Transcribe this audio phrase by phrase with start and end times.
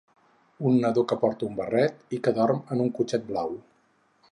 [0.69, 3.57] Un nadó que porta un barret i que dorm en un cotxet blau.